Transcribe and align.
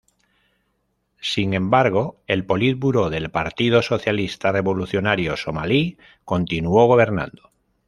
Sin 1.21 1.53
embargo, 1.53 2.23
el 2.25 2.43
politburó 2.43 3.11
del 3.11 3.29
Partido 3.29 3.83
Socialista 3.83 4.51
Revolucionario 4.51 5.37
Somalí 5.37 5.99
continuó 6.25 6.87
gobernando. 6.87 7.51